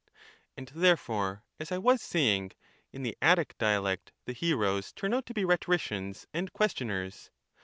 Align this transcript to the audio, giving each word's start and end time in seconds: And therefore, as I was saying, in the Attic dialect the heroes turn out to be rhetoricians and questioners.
And 0.57 0.67
therefore, 0.69 1.43
as 1.59 1.71
I 1.71 1.77
was 1.77 2.01
saying, 2.01 2.53
in 2.91 3.03
the 3.03 3.15
Attic 3.21 3.55
dialect 3.59 4.11
the 4.25 4.33
heroes 4.33 4.91
turn 4.91 5.13
out 5.13 5.27
to 5.27 5.33
be 5.35 5.45
rhetoricians 5.45 6.25
and 6.33 6.51
questioners. 6.51 7.29